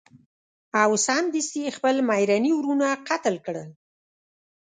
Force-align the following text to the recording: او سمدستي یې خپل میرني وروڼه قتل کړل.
او 0.81 0.91
سمدستي 1.07 1.59
یې 1.65 1.71
خپل 1.77 1.95
میرني 2.09 2.51
وروڼه 2.55 2.87
قتل 3.07 3.35
کړل. 3.45 3.69